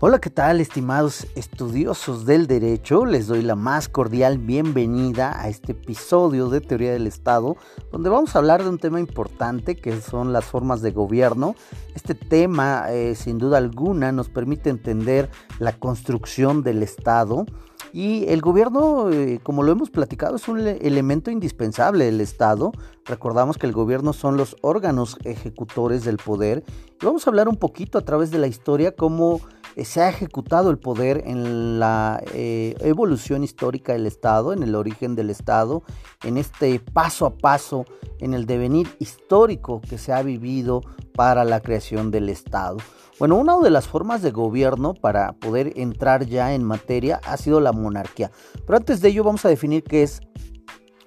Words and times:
Hola, 0.00 0.20
¿qué 0.20 0.30
tal, 0.30 0.60
estimados 0.60 1.26
estudiosos 1.34 2.24
del 2.24 2.46
derecho? 2.46 3.04
Les 3.04 3.26
doy 3.26 3.42
la 3.42 3.56
más 3.56 3.88
cordial 3.88 4.38
bienvenida 4.38 5.42
a 5.42 5.48
este 5.48 5.72
episodio 5.72 6.48
de 6.50 6.60
Teoría 6.60 6.92
del 6.92 7.08
Estado, 7.08 7.56
donde 7.90 8.08
vamos 8.08 8.32
a 8.32 8.38
hablar 8.38 8.62
de 8.62 8.68
un 8.68 8.78
tema 8.78 9.00
importante 9.00 9.74
que 9.74 10.00
son 10.00 10.32
las 10.32 10.44
formas 10.44 10.82
de 10.82 10.92
gobierno. 10.92 11.56
Este 11.96 12.14
tema, 12.14 12.92
eh, 12.92 13.16
sin 13.16 13.38
duda 13.38 13.58
alguna, 13.58 14.12
nos 14.12 14.28
permite 14.28 14.70
entender 14.70 15.30
la 15.58 15.72
construcción 15.72 16.62
del 16.62 16.84
Estado. 16.84 17.44
Y 17.92 18.24
el 18.28 18.40
gobierno, 18.40 19.10
eh, 19.10 19.40
como 19.42 19.64
lo 19.64 19.72
hemos 19.72 19.90
platicado, 19.90 20.36
es 20.36 20.46
un 20.46 20.60
elemento 20.60 21.32
indispensable 21.32 22.04
del 22.04 22.20
Estado. 22.20 22.70
Recordamos 23.04 23.58
que 23.58 23.66
el 23.66 23.72
gobierno 23.72 24.12
son 24.12 24.36
los 24.36 24.56
órganos 24.60 25.16
ejecutores 25.24 26.04
del 26.04 26.18
poder. 26.18 26.62
Y 27.02 27.04
vamos 27.04 27.26
a 27.26 27.30
hablar 27.30 27.48
un 27.48 27.56
poquito 27.56 27.98
a 27.98 28.02
través 28.02 28.30
de 28.30 28.38
la 28.38 28.46
historia 28.46 28.94
cómo 28.94 29.40
se 29.84 30.02
ha 30.02 30.08
ejecutado 30.08 30.70
el 30.70 30.78
poder 30.78 31.22
en 31.26 31.78
la 31.78 32.22
eh, 32.32 32.74
evolución 32.80 33.44
histórica 33.44 33.92
del 33.92 34.06
Estado, 34.06 34.52
en 34.52 34.62
el 34.62 34.74
origen 34.74 35.14
del 35.14 35.30
Estado, 35.30 35.82
en 36.24 36.36
este 36.36 36.80
paso 36.80 37.26
a 37.26 37.36
paso, 37.36 37.84
en 38.18 38.34
el 38.34 38.46
devenir 38.46 38.88
histórico 38.98 39.80
que 39.80 39.98
se 39.98 40.12
ha 40.12 40.22
vivido 40.22 40.82
para 41.14 41.44
la 41.44 41.60
creación 41.60 42.10
del 42.10 42.28
Estado. 42.28 42.78
Bueno, 43.18 43.36
una 43.36 43.58
de 43.58 43.70
las 43.70 43.88
formas 43.88 44.22
de 44.22 44.30
gobierno 44.30 44.94
para 44.94 45.32
poder 45.32 45.72
entrar 45.76 46.26
ya 46.26 46.54
en 46.54 46.62
materia 46.62 47.20
ha 47.24 47.36
sido 47.36 47.60
la 47.60 47.72
monarquía. 47.72 48.30
Pero 48.64 48.76
antes 48.76 49.00
de 49.00 49.08
ello 49.08 49.24
vamos 49.24 49.44
a 49.44 49.48
definir 49.48 49.82
qué 49.82 50.04
es 50.04 50.20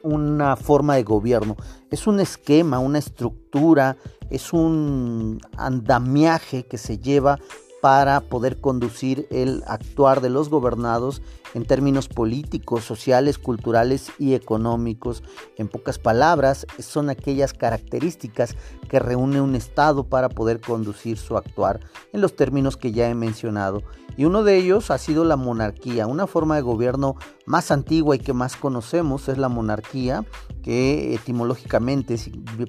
una 0.03 0.55
forma 0.55 0.95
de 0.95 1.03
gobierno. 1.03 1.55
Es 1.89 2.07
un 2.07 2.19
esquema, 2.19 2.80
una 2.80 2.99
estructura, 2.99 3.97
es 4.30 4.52
un 4.53 5.39
andamiaje 5.57 6.66
que 6.66 6.77
se 6.77 6.97
lleva 6.97 7.39
para 7.81 8.21
poder 8.21 8.61
conducir 8.61 9.27
el 9.31 9.63
actuar 9.67 10.21
de 10.21 10.29
los 10.29 10.49
gobernados 10.49 11.21
en 11.53 11.65
términos 11.65 12.07
políticos, 12.07 12.85
sociales, 12.85 13.37
culturales 13.37 14.11
y 14.19 14.35
económicos. 14.35 15.23
En 15.57 15.67
pocas 15.67 15.99
palabras, 15.99 16.65
son 16.79 17.09
aquellas 17.09 17.53
características 17.53 18.55
que 18.87 18.99
reúne 18.99 19.41
un 19.41 19.55
Estado 19.55 20.03
para 20.03 20.29
poder 20.29 20.61
conducir 20.61 21.17
su 21.17 21.35
actuar 21.35 21.81
en 22.13 22.21
los 22.21 22.35
términos 22.35 22.77
que 22.77 22.91
ya 22.91 23.09
he 23.09 23.15
mencionado. 23.15 23.83
Y 24.17 24.25
uno 24.25 24.43
de 24.43 24.57
ellos 24.57 24.91
ha 24.91 24.97
sido 24.97 25.23
la 25.23 25.35
monarquía, 25.35 26.05
una 26.05 26.27
forma 26.27 26.55
de 26.55 26.61
gobierno 26.61 27.15
más 27.45 27.72
antigua 27.72 28.16
y 28.16 28.20
que 28.20 28.34
más 28.34 28.56
conocemos 28.56 29.30
es 29.30 29.38
la 29.38 29.50
monarquía, 29.50 30.25
que 30.64 31.14
etimológicamente 31.14 32.16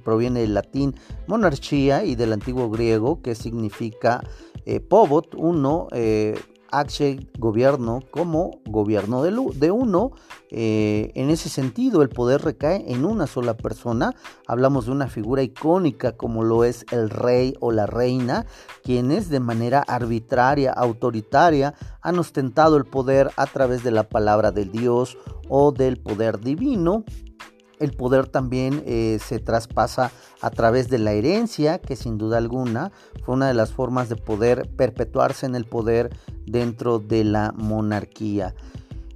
proviene 0.02 0.40
del 0.40 0.54
latín 0.54 0.94
monarchía 1.26 2.04
y 2.04 2.14
del 2.14 2.32
antiguo 2.32 2.70
griego 2.70 3.20
que 3.22 3.34
significa 3.34 4.22
eh, 4.64 4.80
Pobot, 4.80 5.34
uno, 5.34 5.88
eh, 5.92 6.38
H, 6.72 7.28
gobierno, 7.38 8.00
como 8.10 8.62
gobierno 8.64 9.22
de, 9.22 9.70
uno. 9.70 10.12
Eh, 10.50 11.12
en 11.14 11.30
ese 11.30 11.48
sentido, 11.48 12.02
el 12.02 12.08
poder 12.08 12.42
recae 12.42 12.90
en 12.90 13.04
una 13.04 13.26
sola 13.26 13.56
persona. 13.56 14.14
Hablamos 14.46 14.86
de 14.86 14.92
una 14.92 15.08
figura 15.08 15.42
icónica 15.42 16.16
como 16.16 16.42
lo 16.42 16.64
es 16.64 16.84
el 16.90 17.10
rey 17.10 17.54
o 17.60 17.72
la 17.72 17.86
reina, 17.86 18.46
quienes 18.82 19.28
de 19.28 19.40
manera 19.40 19.80
arbitraria, 19.80 20.72
autoritaria, 20.72 21.74
han 22.00 22.18
ostentado 22.18 22.76
el 22.76 22.84
poder 22.84 23.30
a 23.36 23.46
través 23.46 23.84
de 23.84 23.90
la 23.90 24.08
palabra 24.08 24.50
de 24.50 24.64
Dios 24.64 25.18
o 25.48 25.72
del 25.72 25.98
poder 25.98 26.40
divino 26.40 27.04
el 27.82 27.92
poder 27.92 28.26
también 28.26 28.82
eh, 28.86 29.18
se 29.20 29.38
traspasa 29.38 30.10
a 30.40 30.50
través 30.50 30.88
de 30.88 30.98
la 30.98 31.12
herencia, 31.12 31.78
que 31.78 31.96
sin 31.96 32.16
duda 32.16 32.38
alguna 32.38 32.92
fue 33.24 33.34
una 33.34 33.48
de 33.48 33.54
las 33.54 33.72
formas 33.72 34.08
de 34.08 34.16
poder 34.16 34.70
perpetuarse 34.76 35.46
en 35.46 35.54
el 35.54 35.64
poder 35.64 36.10
dentro 36.46 36.98
de 36.98 37.24
la 37.24 37.52
monarquía. 37.56 38.54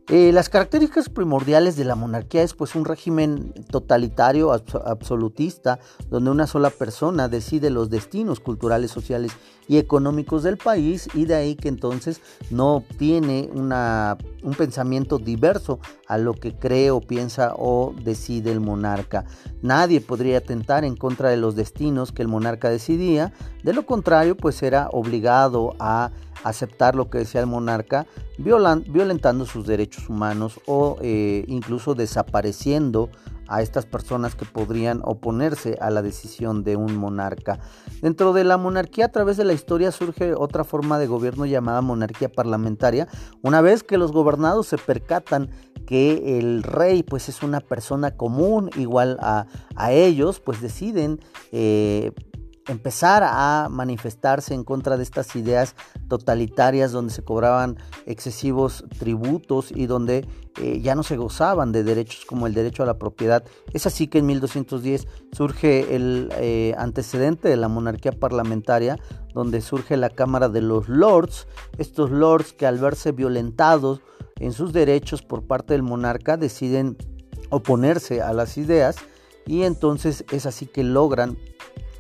Eh, 0.09 0.31
las 0.33 0.49
características 0.49 1.09
primordiales 1.09 1.75
de 1.75 1.85
la 1.85 1.97
monarquía 1.97 2.43
es 2.43 2.55
pues 2.55 2.77
un 2.77 2.85
régimen 2.85 3.53
totalitario, 3.71 4.53
absolutista, 4.53 5.81
donde 6.11 6.31
una 6.31 6.47
sola 6.47 6.71
persona 6.71 7.27
decide 7.27 7.71
los 7.71 7.91
destinos 7.91 8.39
culturales, 8.39 8.93
sociales 8.93 9.33
y 9.69 9.79
económicos 9.79 10.43
del 10.43 10.57
país 10.57 11.09
y 11.15 11.25
de 11.25 11.35
ahí 11.35 11.57
que 11.57 11.69
entonces 11.69 12.21
no 12.51 12.85
tiene 12.99 13.51
una, 13.53 14.17
un 14.43 14.55
pensamiento 14.55 15.19
diverso 15.19 15.81
a 16.07 16.19
lo 16.19 16.35
que 16.35 16.55
cree 16.55 16.91
o 16.91 17.01
piensa 17.01 17.53
o 17.57 17.95
decide 18.03 18.53
el 18.53 18.61
monarca. 18.61 19.25
Nadie 19.63 20.01
podría 20.01 20.39
atentar 20.39 20.85
en 20.85 20.97
contra 20.97 21.31
de 21.31 21.37
los 21.37 21.57
destinos 21.57 22.13
que 22.13 22.23
el 22.23 22.29
monarca 22.29 22.71
decidía, 22.71 23.33
de 23.63 23.73
lo 23.73 23.87
contrario 23.87 24.37
pues 24.37 24.63
era 24.63 24.89
obligado 24.93 25.75
a 25.79 26.11
aceptar 26.45 26.95
lo 26.95 27.11
que 27.11 27.19
decía 27.19 27.41
el 27.41 27.47
monarca, 27.47 28.07
violentando 28.39 29.47
sus 29.47 29.67
derechos 29.67 30.09
humanos 30.09 30.61
o 30.67 30.97
eh, 31.01 31.45
incluso 31.49 31.95
desapareciendo 31.95 33.11
a 33.49 33.63
estas 33.63 33.87
personas 33.87 34.35
que 34.35 34.45
podrían 34.45 35.01
oponerse 35.05 35.79
a 35.81 35.91
la 35.91 36.03
decisión 36.03 36.65
de 36.65 36.77
un 36.77 36.97
monarca. 36.97 37.61
Dentro 38.03 38.33
de 38.33 38.45
la 38.45 38.57
monarquía 38.57 39.07
a 39.07 39.13
través 39.13 39.37
de 39.37 39.45
la 39.45 39.53
historia 39.57 39.91
surge 39.91 40.35
otra 40.35 40.63
forma 40.63 41.01
de 41.01 41.09
gobierno 41.09 41.47
llamada 41.47 41.81
monarquía 41.81 42.31
parlamentaria, 42.31 43.09
una 43.43 43.61
vez 43.61 43.83
que 43.83 43.99
los 43.99 44.13
gobernados 44.13 44.69
se 44.69 44.79
percatan 44.79 45.51
que 45.87 46.39
el 46.39 46.63
rey 46.63 47.03
pues 47.03 47.29
es 47.29 47.43
una 47.43 47.61
persona 47.61 48.17
común 48.17 48.71
igual 48.77 49.19
a, 49.21 49.47
ellos, 49.91 50.41
pues 50.41 50.61
deciden 50.61 51.21
eh, 51.53 52.13
empezar 52.69 53.23
a 53.25 53.69
manifestarse 53.71 54.55
en 54.55 54.65
contra 54.65 54.97
de 54.97 55.03
estas 55.03 55.37
ideas 55.37 55.75
totalitarias 56.09 56.93
donde 56.93 57.13
se 57.13 57.23
cobraban 57.23 57.79
excesivos 58.07 58.85
tributos 58.99 59.71
y 59.73 59.87
donde 59.87 60.27
eh, 60.61 60.81
ya 60.81 60.95
no 60.95 61.03
se 61.03 61.17
gozaban 61.17 61.73
de 61.73 61.85
derechos 61.85 62.25
como 62.25 62.47
el 62.47 62.55
derecho 62.55 62.83
a 62.83 62.87
la 62.87 62.99
propiedad. 62.99 63.45
Es 63.73 63.87
así 63.87 64.09
que 64.09 64.19
en 64.19 64.27
1210 64.27 65.07
surge 65.33 65.95
el 65.95 66.31
eh, 66.39 66.75
antecedente 66.79 67.49
de 67.49 67.57
la 67.57 67.69
monarquía 67.69 68.13
parlamentaria, 68.13 68.99
donde 69.35 69.61
surge 69.61 69.97
la 69.97 70.11
Cámara 70.11 70.49
de 70.49 70.63
los 70.63 70.89
Lords, 70.89 71.47
estos 71.79 72.11
lords 72.11 72.53
que 72.53 72.67
al 72.67 72.79
verse 72.79 73.13
violentados 73.13 74.01
en 74.39 74.53
sus 74.53 74.73
derechos 74.73 75.23
por 75.23 75.47
parte 75.47 75.75
del 75.75 75.83
monarca 75.83 76.37
deciden 76.37 76.97
oponerse 77.51 78.23
a 78.23 78.33
las 78.33 78.59
ideas 78.59 78.97
y 79.47 79.63
entonces 79.63 80.25
es 80.33 80.47
así 80.47 80.67
que 80.67 80.83
logran 80.83 81.39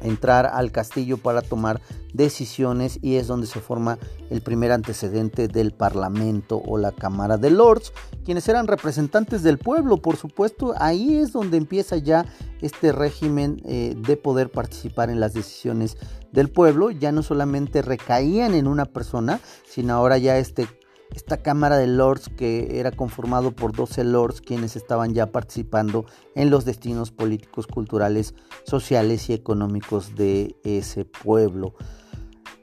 entrar 0.00 0.46
al 0.46 0.72
castillo 0.72 1.18
para 1.18 1.42
tomar 1.42 1.80
decisiones 2.12 2.98
y 3.02 3.16
es 3.16 3.26
donde 3.26 3.46
se 3.46 3.60
forma 3.60 3.98
el 4.30 4.40
primer 4.40 4.72
antecedente 4.72 5.48
del 5.48 5.72
Parlamento 5.72 6.62
o 6.66 6.78
la 6.78 6.92
Cámara 6.92 7.36
de 7.36 7.50
Lords, 7.50 7.92
quienes 8.24 8.48
eran 8.48 8.66
representantes 8.66 9.42
del 9.42 9.58
pueblo, 9.58 9.98
por 9.98 10.16
supuesto, 10.16 10.74
ahí 10.78 11.16
es 11.16 11.32
donde 11.32 11.56
empieza 11.56 11.96
ya 11.96 12.26
este 12.60 12.92
régimen 12.92 13.60
eh, 13.64 13.94
de 13.96 14.16
poder 14.16 14.50
participar 14.50 15.10
en 15.10 15.20
las 15.20 15.34
decisiones 15.34 15.96
del 16.32 16.50
pueblo, 16.50 16.90
ya 16.90 17.12
no 17.12 17.22
solamente 17.22 17.82
recaían 17.82 18.54
en 18.54 18.66
una 18.66 18.86
persona, 18.86 19.40
sino 19.68 19.94
ahora 19.94 20.18
ya 20.18 20.38
este 20.38 20.66
esta 21.14 21.38
Cámara 21.38 21.76
de 21.76 21.86
Lords 21.86 22.28
que 22.28 22.78
era 22.78 22.90
conformado 22.90 23.52
por 23.52 23.72
12 23.72 24.04
lords 24.04 24.40
quienes 24.40 24.76
estaban 24.76 25.14
ya 25.14 25.26
participando 25.26 26.04
en 26.34 26.50
los 26.50 26.64
destinos 26.64 27.10
políticos, 27.10 27.66
culturales, 27.66 28.34
sociales 28.64 29.28
y 29.30 29.32
económicos 29.32 30.14
de 30.14 30.56
ese 30.64 31.04
pueblo. 31.04 31.74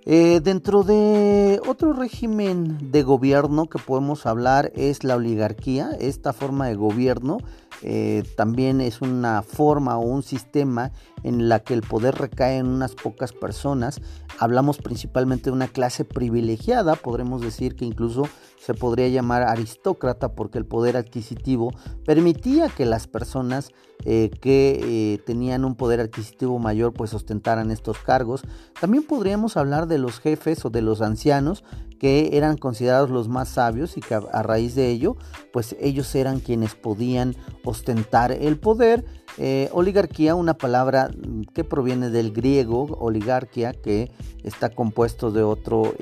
Eh, 0.06 0.42
dentro 0.44 0.84
de 0.84 1.62
otro 1.66 1.94
régimen 1.94 2.92
de 2.92 3.04
gobierno 3.04 3.68
que 3.68 3.80
podemos 3.80 4.26
hablar 4.26 4.72
es 4.76 5.06
la 5.06 5.16
oligarquía. 5.16 5.92
Esta 5.98 6.34
forma 6.34 6.68
de 6.68 6.76
gobierno 6.76 7.38
eh, 7.84 8.24
también 8.38 8.80
es 8.80 9.02
una 9.02 9.42
forma 9.42 9.98
o 9.98 10.02
un 10.02 10.24
sistema 10.24 10.92
en 11.24 11.50
la 11.50 11.60
que 11.60 11.74
el 11.74 11.82
poder 11.82 12.16
recae 12.16 12.58
en 12.58 12.68
unas 12.68 12.96
pocas 12.96 13.34
personas. 13.34 14.02
Hablamos 14.40 14.78
principalmente 14.78 15.46
de 15.46 15.52
una 15.52 15.68
clase 15.68 16.06
privilegiada, 16.06 16.96
podremos 16.96 17.42
decir 17.42 17.76
que 17.76 17.86
incluso 17.86 18.28
se 18.58 18.74
podría 18.74 19.10
llamar 19.10 19.44
aristócrata 19.44 20.34
porque 20.34 20.58
el 20.58 20.66
poder 20.66 20.96
adquisitivo 20.96 21.74
permitía 22.06 22.70
que 22.70 22.86
las 22.86 23.08
personas 23.08 23.72
eh, 24.06 24.32
que 24.42 24.82
eh, 24.84 25.18
tenían 25.26 25.64
un 25.66 25.76
poder 25.76 26.00
adquisitivo 26.00 26.60
mayor 26.60 26.94
pues 26.94 27.14
ostentaran 27.14 27.72
estos 27.72 28.00
cargos. 28.00 28.44
También 28.80 29.04
podríamos 29.04 29.58
hablar 29.58 29.88
de 29.88 29.98
los 29.98 30.20
jefes 30.20 30.64
o 30.66 30.70
de 30.70 30.82
los 30.82 31.02
ancianos 31.02 31.64
que 32.04 32.36
eran 32.36 32.58
considerados 32.58 33.10
los 33.10 33.30
más 33.30 33.48
sabios 33.48 33.96
y 33.96 34.02
que 34.02 34.14
a, 34.14 34.44
raíz 34.44 34.76
de 34.76 34.90
ello 34.90 35.16
pues 35.54 35.74
ellos 35.80 36.14
eran 36.16 36.42
quienes 36.42 36.76
podían 36.76 37.34
ostentar 37.64 38.34
el 38.34 38.60
poder. 38.60 39.06
Eh, 39.38 39.70
oligarquía, 39.72 40.36
una 40.36 40.56
palabra 40.56 41.12
que 41.54 41.64
proviene 41.64 42.10
del 42.10 42.34
griego 42.34 42.88
oligarquía 43.00 43.72
que 43.72 44.12
está 44.44 44.68
compuesto 44.68 45.32
de 45.32 45.44
otro 45.44 45.94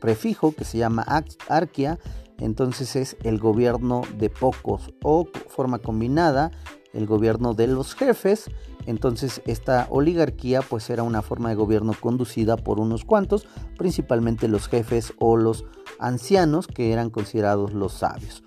prefijo 0.00 0.54
que 0.54 0.64
se 0.64 0.78
llama 0.78 1.04
arquia, 1.46 1.98
entonces 2.38 2.96
es 2.96 3.18
el 3.22 3.38
gobierno 3.38 4.00
de 4.16 4.30
pocos 4.30 4.94
o 5.02 5.28
forma 5.48 5.78
combinada 5.78 6.52
el 6.96 7.06
gobierno 7.06 7.54
de 7.54 7.66
los 7.66 7.94
jefes. 7.94 8.50
Entonces 8.86 9.42
esta 9.46 9.86
oligarquía 9.90 10.62
pues 10.62 10.90
era 10.90 11.02
una 11.02 11.22
forma 11.22 11.48
de 11.48 11.54
gobierno 11.54 11.92
conducida 12.00 12.56
por 12.56 12.80
unos 12.80 13.04
cuantos, 13.04 13.46
principalmente 13.76 14.48
los 14.48 14.68
jefes 14.68 15.12
o 15.18 15.36
los 15.36 15.64
ancianos 15.98 16.66
que 16.66 16.92
eran 16.92 17.10
considerados 17.10 17.72
los 17.72 17.92
sabios. 17.92 18.42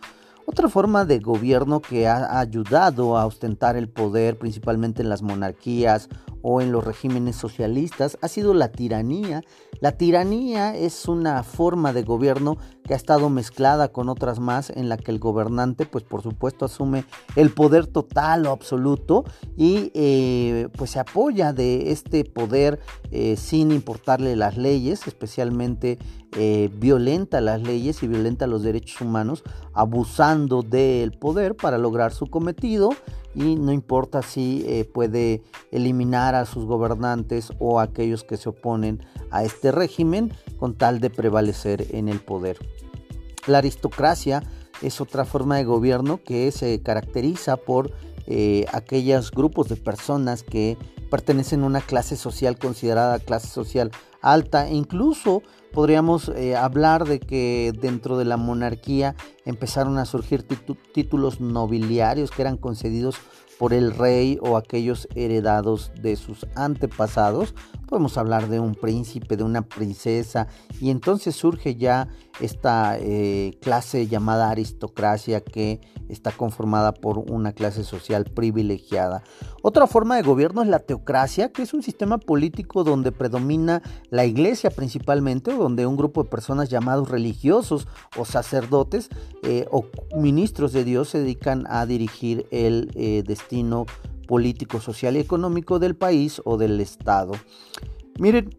Otra 0.46 0.68
forma 0.68 1.06
de 1.06 1.20
gobierno 1.20 1.80
que 1.80 2.08
ha 2.08 2.40
ayudado 2.40 3.18
a 3.18 3.28
ostentar 3.28 3.78
el 3.78 3.88
poder, 3.88 4.40
principalmente 4.40 5.04
en 5.04 5.10
las 5.10 5.22
monarquías 5.22 6.10
o 6.42 6.62
en 6.62 6.72
los 6.72 6.84
regímenes 6.84 7.36
socialistas 7.36 8.18
ha 8.22 8.28
sido 8.28 8.54
la 8.54 8.72
tiranía. 8.72 9.42
La 9.82 9.94
tiranía 9.94 10.76
es 10.76 11.08
una 11.08 11.44
forma 11.44 11.94
de 11.94 12.04
gobierno 12.04 12.58
que 12.84 12.94
ha 12.94 12.98
estado 12.98 13.30
mezclada 13.30 13.90
con 13.90 14.10
otras 14.10 14.40
más 14.40 14.70
en 14.72 14.90
la 14.90 14.98
que 14.98 15.12
el 15.12 15.20
gobernante 15.20 15.86
pues 15.86 16.04
por 16.04 16.24
supuesto 16.24 16.66
asume 16.66 17.06
el 17.36 17.52
poder 17.52 17.88
total 17.88 18.46
o 18.48 18.52
absoluto 18.52 19.24
y 19.56 19.92
eh, 19.94 20.70
pues 20.76 20.92
se 20.92 21.00
apoya 21.00 21.54
de 21.54 21.92
este 21.92 22.26
poder 22.26 22.80
eh, 23.12 23.36
sin 23.38 23.72
importarle 23.72 24.36
las 24.36 24.58
leyes, 24.58 25.08
especialmente 25.08 26.00
eh, 26.36 26.70
violenta 26.74 27.42
las 27.42 27.62
leyes 27.62 28.04
y 28.04 28.08
violenta 28.08 28.48
los 28.48 28.64
derechos 28.64 29.02
humanos, 29.02 29.44
abusando 29.74 30.62
del 30.62 31.12
poder 31.12 31.56
para 31.56 31.78
lograr 31.78 32.14
su 32.14 32.28
cometido 32.28 32.92
y 33.36 33.56
no 33.56 33.72
importa 33.72 34.22
si 34.22 34.64
eh, 34.68 34.86
puede 34.86 35.44
eliminar 35.72 36.36
a 36.36 36.46
sus 36.46 36.66
gobernantes 36.66 37.54
o 37.60 37.80
a 37.80 37.84
aquellos 37.84 38.24
que 38.24 38.38
se 38.38 38.50
oponen 38.50 39.04
a 39.32 39.44
este 39.44 39.72
régimen 39.72 40.34
con 40.58 40.76
tal 40.76 41.00
de 41.00 41.10
prevalecer 41.10 41.88
en 41.92 42.10
el 42.10 42.20
poder. 42.20 42.58
La 43.48 43.60
aristocracia 43.60 44.44
es 44.82 45.02
otra 45.02 45.26
forma 45.26 45.58
de 45.58 45.66
gobierno 45.66 46.22
que 46.24 46.52
se 46.52 46.82
caracteriza 46.82 47.58
por 47.58 47.92
eh, 48.28 48.66
aquellos 48.72 49.32
grupos 49.32 49.70
de 49.70 49.76
personas 49.76 50.44
que 50.44 50.78
pertenecen 51.10 51.64
a 51.64 51.66
una 51.66 51.82
clase 51.82 52.16
social 52.16 52.58
considerada 52.58 53.20
clase 53.20 53.48
social 53.48 53.92
alta 54.22 54.68
e 54.68 54.76
incluso 54.76 55.42
podríamos 55.72 56.30
eh, 56.30 56.56
hablar 56.56 57.06
de 57.06 57.20
que 57.20 57.74
dentro 57.80 58.18
de 58.18 58.26
la 58.26 58.38
monarquía 58.38 59.16
empezaron 59.46 59.98
a 59.98 60.06
surgir 60.06 60.44
títulos 60.94 61.40
nobiliarios 61.42 62.32
que 62.32 62.42
eran 62.42 62.58
concedidos 62.58 63.16
por 63.60 63.74
el 63.74 63.92
rey 63.92 64.40
o 64.42 64.56
aquellos 64.56 65.10
heredados 65.16 65.92
de 66.02 66.16
sus 66.16 66.48
antepasados. 66.56 67.54
Podemos 67.88 68.18
hablar 68.18 68.48
de 68.48 68.62
un 68.62 68.74
príncipe, 68.74 69.36
de 69.36 69.44
una 69.44 69.64
princesa, 69.64 70.48
y 70.80 70.92
entonces 70.92 71.36
surge 71.36 71.76
ya 71.76 72.08
esta 72.40 72.98
eh, 72.98 73.58
clase 73.62 74.08
llamada 74.08 74.50
aristocracia 74.50 75.42
que 75.42 75.82
está 76.08 76.32
conformada 76.32 76.94
por 76.94 77.18
una 77.18 77.52
clase 77.52 77.84
social 77.84 78.24
privilegiada. 78.24 79.24
Otra 79.62 79.88
forma 79.88 80.16
de 80.16 80.22
gobierno 80.22 80.62
es 80.62 80.70
la 80.70 80.80
teocracia, 80.80 81.52
que 81.52 81.64
es 81.64 81.74
un 81.74 81.84
sistema 81.84 82.18
político 82.18 82.86
donde 82.86 83.12
predomina 83.12 83.82
la 84.10 84.24
iglesia 84.24 84.70
principalmente, 84.72 85.52
donde 85.60 85.86
un 85.86 85.98
grupo 85.98 86.24
de 86.24 86.30
personas 86.30 86.70
llamados 86.70 87.10
religiosos 87.10 87.88
o 88.18 88.26
sacerdotes 88.26 89.10
eh, 89.44 89.66
o 89.72 89.86
ministros 90.18 90.74
de 90.74 90.84
Dios 90.84 91.10
se 91.10 91.20
dedican 91.20 91.66
a 91.70 91.86
dirigir 91.86 92.48
el 92.52 92.92
eh, 92.96 93.24
destino 93.26 93.86
político, 94.28 94.80
social 94.80 95.16
y 95.16 95.20
económico 95.20 95.80
del 95.80 95.96
país 95.96 96.42
o 96.46 96.58
del 96.58 96.80
Estado. 96.80 97.34
Miren, 98.20 98.50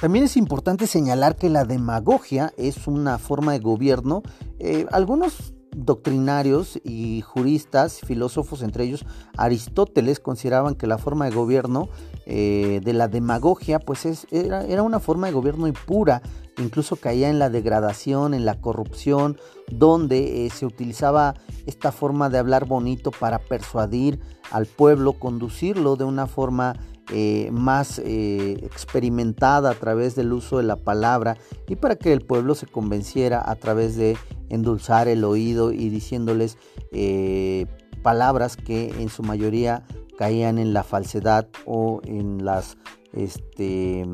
también 0.00 0.24
es 0.24 0.36
importante 0.36 0.86
señalar 0.86 1.36
que 1.36 1.50
la 1.50 1.64
demagogia 1.64 2.52
es 2.56 2.86
una 2.86 3.18
forma 3.18 3.52
de 3.52 3.58
gobierno. 3.58 4.22
Eh, 4.58 4.86
algunos 4.90 5.54
doctrinarios 5.74 6.80
y 6.84 7.22
juristas, 7.22 8.00
filósofos, 8.00 8.62
entre 8.62 8.84
ellos 8.84 9.04
Aristóteles, 9.36 10.20
consideraban 10.20 10.74
que 10.74 10.86
la 10.86 10.98
forma 10.98 11.24
de 11.24 11.34
gobierno 11.34 11.88
eh, 12.26 12.80
de 12.84 12.92
la 12.92 13.08
demagogia, 13.08 13.78
pues 13.78 14.26
era, 14.30 14.64
era, 14.64 14.82
una 14.82 15.00
forma 15.00 15.26
de 15.26 15.32
gobierno 15.32 15.66
impura, 15.66 16.22
incluso 16.58 16.96
caía 16.96 17.30
en 17.30 17.38
la 17.38 17.50
degradación, 17.50 18.34
en 18.34 18.44
la 18.44 18.60
corrupción, 18.60 19.38
donde 19.70 20.46
eh, 20.46 20.50
se 20.50 20.66
utilizaba 20.66 21.34
esta 21.66 21.92
forma 21.92 22.28
de 22.28 22.38
hablar 22.38 22.66
bonito 22.66 23.10
para 23.10 23.38
persuadir 23.38 24.20
al 24.50 24.66
pueblo, 24.66 25.14
conducirlo 25.14 25.96
de 25.96 26.04
una 26.04 26.26
forma 26.26 26.76
eh, 27.10 27.50
más 27.52 27.98
experimentada 27.98 29.70
a 29.70 29.74
través 29.74 30.14
del 30.14 30.32
uso 30.32 30.58
de 30.58 30.62
la 30.62 30.76
palabra 30.76 31.36
y 31.68 31.76
para 31.76 31.96
que 31.96 32.12
el 32.12 32.20
pueblo 32.20 32.54
se 32.54 32.66
convenciera 32.66 33.42
a 33.44 33.56
través 33.56 33.96
de 33.96 34.16
endulzar 34.48 35.08
el 35.08 35.24
oído 35.24 35.72
y 35.72 35.88
diciéndoles 35.88 36.58
palabras 38.02 38.56
que 38.56 38.90
en 39.00 39.08
su 39.08 39.22
mayoría 39.22 39.84
caían 40.16 40.58
en 40.58 40.72
la 40.72 40.84
falsedad 40.84 41.48
o 41.66 42.00
en 42.04 42.44
las 42.44 42.76
este 43.12 44.04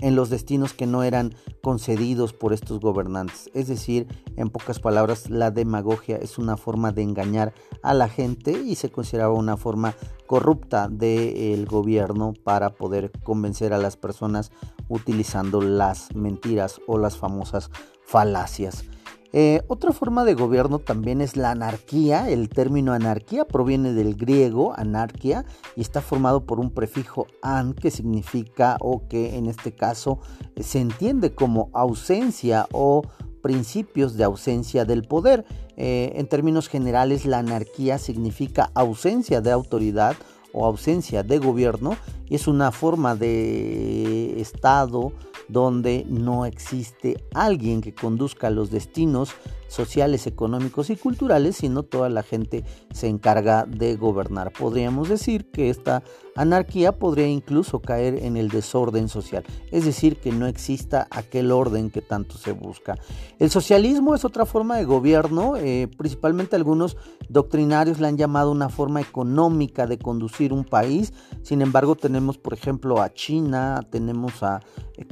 en 0.00 0.14
los 0.14 0.30
destinos 0.30 0.74
que 0.74 0.86
no 0.86 1.02
eran 1.02 1.34
concedidos 1.62 2.32
por 2.32 2.52
estos 2.52 2.80
gobernantes. 2.80 3.50
Es 3.54 3.68
decir, 3.68 4.06
en 4.36 4.50
pocas 4.50 4.78
palabras, 4.78 5.28
la 5.28 5.50
demagogia 5.50 6.16
es 6.16 6.38
una 6.38 6.56
forma 6.56 6.92
de 6.92 7.02
engañar 7.02 7.52
a 7.82 7.94
la 7.94 8.08
gente 8.08 8.52
y 8.52 8.76
se 8.76 8.90
consideraba 8.90 9.34
una 9.34 9.56
forma 9.56 9.94
corrupta 10.26 10.88
del 10.88 11.66
gobierno 11.66 12.34
para 12.44 12.70
poder 12.70 13.10
convencer 13.24 13.72
a 13.72 13.78
las 13.78 13.96
personas 13.96 14.52
utilizando 14.88 15.60
las 15.60 16.14
mentiras 16.14 16.80
o 16.86 16.98
las 16.98 17.16
famosas 17.16 17.70
falacias. 18.04 18.84
Eh, 19.32 19.60
otra 19.68 19.92
forma 19.92 20.24
de 20.24 20.34
gobierno 20.34 20.78
también 20.78 21.20
es 21.20 21.36
la 21.36 21.50
anarquía. 21.50 22.30
El 22.30 22.48
término 22.48 22.92
anarquía 22.92 23.44
proviene 23.44 23.92
del 23.92 24.14
griego 24.14 24.72
anarquía 24.76 25.44
y 25.76 25.82
está 25.82 26.00
formado 26.00 26.44
por 26.44 26.60
un 26.60 26.70
prefijo 26.70 27.26
an 27.42 27.74
que 27.74 27.90
significa 27.90 28.76
o 28.80 29.06
que 29.08 29.36
en 29.36 29.46
este 29.46 29.72
caso 29.72 30.18
se 30.58 30.80
entiende 30.80 31.34
como 31.34 31.70
ausencia 31.74 32.66
o 32.72 33.02
principios 33.42 34.16
de 34.16 34.24
ausencia 34.24 34.84
del 34.84 35.02
poder. 35.02 35.44
Eh, 35.76 36.12
en 36.16 36.26
términos 36.26 36.68
generales, 36.68 37.24
la 37.26 37.38
anarquía 37.38 37.98
significa 37.98 38.70
ausencia 38.74 39.40
de 39.40 39.52
autoridad 39.52 40.16
o 40.52 40.64
ausencia 40.64 41.22
de 41.22 41.38
gobierno 41.38 41.96
es 42.34 42.48
una 42.48 42.72
forma 42.72 43.14
de 43.14 44.40
estado 44.40 45.12
donde 45.48 46.04
no 46.08 46.44
existe 46.44 47.24
alguien 47.34 47.80
que 47.80 47.94
conduzca 47.94 48.50
los 48.50 48.70
destinos 48.70 49.34
sociales, 49.68 50.26
económicos 50.26 50.90
y 50.90 50.96
culturales, 50.96 51.56
sino 51.56 51.82
toda 51.82 52.08
la 52.08 52.22
gente 52.22 52.64
se 52.92 53.06
encarga 53.06 53.66
de 53.66 53.96
gobernar. 53.96 54.52
Podríamos 54.52 55.08
decir 55.08 55.50
que 55.50 55.70
esta 55.70 56.02
anarquía 56.36 56.92
podría 56.92 57.26
incluso 57.26 57.80
caer 57.80 58.24
en 58.24 58.36
el 58.36 58.48
desorden 58.48 59.08
social, 59.08 59.44
es 59.70 59.84
decir, 59.84 60.16
que 60.16 60.32
no 60.32 60.46
exista 60.46 61.06
aquel 61.10 61.52
orden 61.52 61.90
que 61.90 62.00
tanto 62.00 62.38
se 62.38 62.52
busca. 62.52 62.96
El 63.38 63.50
socialismo 63.50 64.14
es 64.14 64.24
otra 64.24 64.46
forma 64.46 64.76
de 64.76 64.84
gobierno, 64.84 65.56
eh, 65.56 65.88
principalmente 65.98 66.56
algunos 66.56 66.96
doctrinarios 67.28 68.00
la 68.00 68.08
han 68.08 68.16
llamado 68.16 68.50
una 68.50 68.68
forma 68.68 69.00
económica 69.00 69.86
de 69.86 69.98
conducir 69.98 70.52
un 70.52 70.64
país, 70.64 71.12
sin 71.42 71.60
embargo 71.60 71.94
tenemos 71.94 72.17
por 72.38 72.54
ejemplo 72.54 73.00
a 73.00 73.12
China, 73.12 73.80
tenemos 73.90 74.42
a 74.42 74.60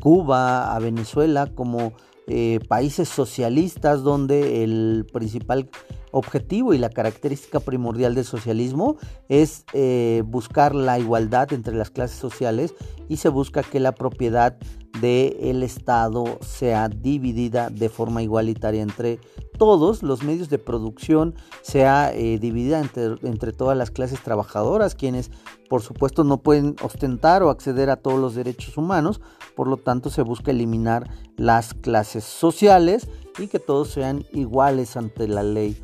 Cuba, 0.01 0.75
a 0.75 0.79
Venezuela 0.79 1.47
como 1.55 1.93
eh, 2.27 2.59
países 2.69 3.09
socialistas 3.09 4.03
donde 4.03 4.65
el 4.65 5.07
principal 5.13 5.71
objetivo 6.11 6.75
y 6.75 6.79
la 6.79 6.91
característica 6.91 7.61
primordial 7.61 8.15
del 8.15 8.25
socialismo 8.25 8.97
es 9.29 9.65
eh, 9.75 10.23
buscar 10.27 10.75
la 10.75 10.99
igualdad 10.99 11.53
entre 11.53 11.77
las 11.77 11.91
clases 11.91 12.19
sociales 12.19 12.75
y 13.09 13.19
se 13.19 13.29
busca 13.29 13.63
que 13.63 13.79
la 13.79 13.93
propiedad 13.93 14.57
del 15.01 15.63
Estado 15.63 16.39
sea 16.41 16.89
dividida 16.89 17.71
de 17.71 17.89
forma 17.89 18.23
igualitaria 18.23 18.83
entre 18.83 19.21
todos 19.59 20.03
los 20.03 20.23
medios 20.23 20.49
de 20.51 20.59
producción, 20.59 21.35
sea 21.63 22.13
eh, 22.15 22.39
dividida 22.39 22.81
entre, 22.81 23.17
entre 23.23 23.53
todas 23.53 23.77
las 23.77 23.91
clases 23.91 24.23
trabajadoras, 24.23 24.95
quienes 24.95 25.31
por 25.69 25.83
supuesto 25.83 26.25
no 26.25 26.39
pueden 26.39 26.77
ostentar 26.83 27.43
o 27.43 27.51
acceder 27.51 27.91
a 27.91 27.97
todos 27.97 28.21
los 28.21 28.35
derechos 28.35 28.77
humanos, 28.77 29.21
por 29.55 29.69
lo 29.69 29.77
tanto 29.77 30.11
se 30.11 30.23
busca 30.23 30.51
eliminar 30.51 31.11
las 31.37 31.75
clases 31.75 32.25
sociales 32.25 33.09
y 33.39 33.49
que 33.49 33.59
todos 33.59 33.89
sean 33.89 34.25
iguales 34.33 34.97
ante 34.97 35.29
la 35.29 35.43
ley. 35.43 35.81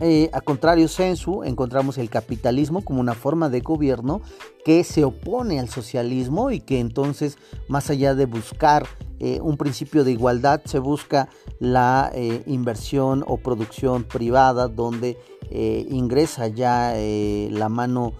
Eh, 0.00 0.28
a 0.32 0.40
contrario 0.40 0.88
sensu, 0.88 1.44
encontramos 1.44 1.98
el 1.98 2.10
capitalismo 2.10 2.84
como 2.84 3.00
una 3.00 3.14
forma 3.14 3.48
de 3.48 3.60
gobierno 3.60 4.22
que 4.64 4.82
se 4.82 5.04
opone 5.04 5.60
al 5.60 5.68
socialismo 5.68 6.50
y 6.50 6.60
que 6.60 6.80
entonces, 6.80 7.38
más 7.68 7.90
allá 7.90 8.14
de 8.14 8.26
buscar 8.26 8.86
eh, 9.20 9.40
un 9.40 9.56
principio 9.56 10.02
de 10.02 10.10
igualdad, 10.10 10.62
se 10.64 10.80
busca 10.80 11.28
la 11.60 12.10
eh, 12.12 12.42
inversión 12.46 13.24
o 13.26 13.36
producción 13.36 14.04
privada 14.04 14.68
donde 14.68 15.18
ingresa 15.50 16.48
ya 16.48 16.94
la 16.96 17.68
mano 17.68 18.14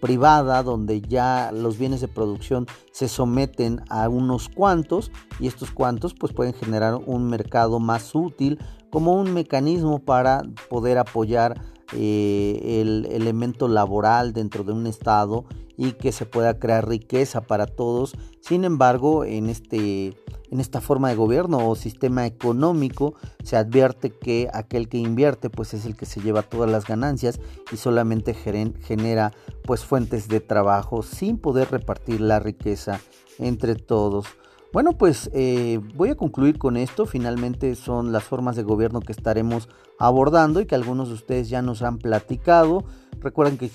privada 0.00 0.62
donde 0.62 1.02
ya 1.02 1.50
los 1.52 1.76
bienes 1.76 2.00
de 2.00 2.08
producción 2.08 2.66
se 2.92 3.08
someten 3.08 3.82
a 3.90 4.08
unos 4.08 4.48
cuantos 4.48 5.10
y 5.40 5.48
estos 5.48 5.70
cuantos 5.72 6.14
pues 6.14 6.32
pueden 6.32 6.54
generar 6.54 6.94
un 6.94 7.28
mercado 7.28 7.78
más 7.80 8.14
útil 8.14 8.58
como 8.92 9.14
un 9.14 9.32
mecanismo 9.32 10.00
para 10.00 10.42
poder 10.68 10.98
apoyar 10.98 11.58
eh, 11.94 12.80
el 12.82 13.08
elemento 13.10 13.66
laboral 13.66 14.34
dentro 14.34 14.64
de 14.64 14.72
un 14.72 14.86
estado 14.86 15.46
y 15.78 15.92
que 15.92 16.12
se 16.12 16.26
pueda 16.26 16.58
crear 16.58 16.86
riqueza 16.86 17.40
para 17.40 17.66
todos. 17.66 18.14
Sin 18.40 18.64
embargo, 18.64 19.24
en, 19.24 19.48
este, 19.48 20.14
en 20.50 20.60
esta 20.60 20.82
forma 20.82 21.08
de 21.08 21.16
gobierno 21.16 21.66
o 21.66 21.74
sistema 21.74 22.26
económico 22.26 23.14
se 23.42 23.56
advierte 23.56 24.10
que 24.10 24.50
aquel 24.52 24.90
que 24.90 24.98
invierte 24.98 25.48
pues 25.48 25.72
es 25.72 25.86
el 25.86 25.96
que 25.96 26.04
se 26.04 26.20
lleva 26.20 26.42
todas 26.42 26.70
las 26.70 26.86
ganancias 26.86 27.40
y 27.72 27.78
solamente 27.78 28.34
genera 28.34 29.32
pues 29.64 29.86
fuentes 29.86 30.28
de 30.28 30.40
trabajo 30.40 31.02
sin 31.02 31.38
poder 31.38 31.70
repartir 31.70 32.20
la 32.20 32.40
riqueza 32.40 33.00
entre 33.38 33.74
todos. 33.74 34.26
Bueno, 34.72 34.92
pues 34.92 35.30
eh, 35.34 35.80
voy 35.94 36.08
a 36.08 36.14
concluir 36.14 36.58
con 36.58 36.78
esto. 36.78 37.04
Finalmente 37.04 37.74
son 37.74 38.10
las 38.10 38.24
formas 38.24 38.56
de 38.56 38.62
gobierno 38.62 39.00
que 39.00 39.12
estaremos 39.12 39.68
abordando 39.98 40.60
y 40.60 40.66
que 40.66 40.74
algunos 40.74 41.08
de 41.08 41.14
ustedes 41.14 41.50
ya 41.50 41.60
nos 41.60 41.82
han 41.82 41.98
platicado. 41.98 42.84
Recuerden 43.20 43.58
que 43.58 43.70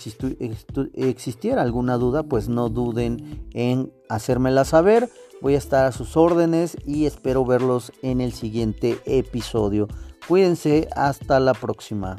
existiera 0.95 1.61
alguna 1.61 1.97
duda, 1.97 2.23
pues 2.23 2.49
no 2.49 2.69
duden 2.69 3.47
en 3.53 3.93
hacérmela 4.09 4.65
saber. 4.65 5.09
Voy 5.39 5.53
a 5.53 5.59
estar 5.59 5.85
a 5.85 5.91
sus 5.91 6.17
órdenes 6.17 6.75
y 6.85 7.05
espero 7.05 7.45
verlos 7.45 7.91
en 8.01 8.19
el 8.19 8.33
siguiente 8.33 8.97
episodio. 9.05 9.87
Cuídense, 10.27 10.89
hasta 10.95 11.39
la 11.39 11.53
próxima. 11.53 12.17